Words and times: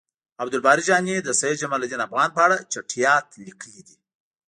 عبد 0.41 0.53
الباری 0.55 0.81
جهانی 0.87 1.15
د 1.23 1.29
سید 1.39 1.59
جمالدین 1.61 2.01
افغان 2.07 2.29
په 2.35 2.39
اړه 2.45 2.57
چټیات 2.71 3.25
لیکلی 3.45 3.81
دی 3.87 3.97